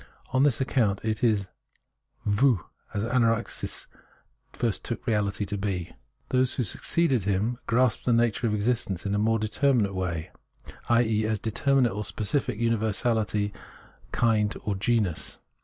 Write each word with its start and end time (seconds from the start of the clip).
On 0.33 0.41
this 0.41 0.59
account 0.59 0.99
it 1.03 1.23
is 1.23 1.47
fow, 2.27 2.65
as 2.91 3.03
Anaxagoras 3.03 3.85
first 4.51 4.83
took 4.83 5.05
reahty 5.05 5.45
to 5.45 5.59
be. 5.59 5.93
Those 6.29 6.55
who 6.55 6.63
succeeded 6.63 7.25
him 7.25 7.59
grasped 7.67 8.05
the 8.05 8.11
nature 8.11 8.47
of 8.47 8.53
existence 8.55 9.05
in 9.05 9.13
a 9.13 9.19
more 9.19 9.37
determinate 9.37 9.93
way 9.93 10.31
as 10.31 10.31
elSoi 10.31 10.31
or 10.31 10.71
ISea, 11.03 11.05
i.e. 11.05 11.25
as 11.27 11.39
determinate 11.39 11.91
or 11.93 12.03
specific 12.03 12.59
universahty, 12.59 13.53
kind 14.11 14.57
or 14.63 14.73
genus. 14.73 15.37